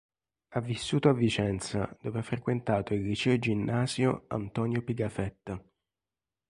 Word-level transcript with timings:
Ha 0.47 0.59
vissuto 0.61 1.09
a 1.09 1.13
Vicenza 1.13 1.95
dove 2.01 2.17
ha 2.17 2.23
frequentato 2.23 2.95
il 2.95 3.03
Liceo 3.03 3.37
ginnasio 3.37 4.23
Antonio 4.29 4.81
Pigafetta. 4.81 5.63